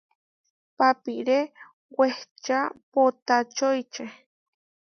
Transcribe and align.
Papiré 0.77 1.39
wehčá 1.97 2.59
poʼtačoiče. 2.91 4.03